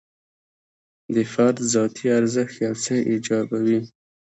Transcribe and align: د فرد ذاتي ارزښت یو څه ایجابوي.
د 1.13 1.17
فرد 1.31 1.57
ذاتي 1.73 2.07
ارزښت 2.19 2.55
یو 2.65 2.73
څه 2.83 2.93
ایجابوي. 3.11 3.79